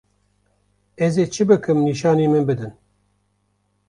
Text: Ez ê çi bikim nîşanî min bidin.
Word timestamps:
Ez 1.05 1.13
ê 1.23 1.25
çi 1.33 1.43
bikim 1.49 1.77
nîşanî 1.87 2.27
min 2.31 2.43
bidin. 2.47 2.73